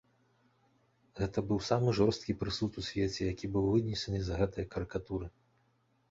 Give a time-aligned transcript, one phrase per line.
[1.19, 5.27] Гэта быў самы жорсткі прысуд у свеце, які быў вынесены за гэтыя карыкатуры.